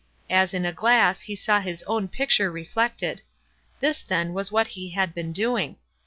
As 0.31 0.55
in 0.55 0.65
a 0.65 0.73
glass 0.73 1.21
he 1.21 1.35
saw 1.35 1.59
his 1.59 1.83
own 1.83 2.07
picture 2.07 2.49
reflected. 2.51 3.21
This, 3.81 4.01
then, 4.01 4.33
was 4.33 4.51
what 4.51 4.69
he 4.69 4.89
had 4.89 5.13
been 5.13 5.31
doing. 5.31 5.75